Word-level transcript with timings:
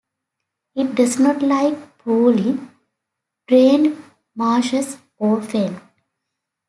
It 0.73 0.95
does 0.95 1.19
not 1.19 1.43
like 1.43 1.99
poorly 1.99 2.59
drained 3.47 4.01
marshes 4.35 4.97
or 5.19 5.39
fen. 5.43 5.79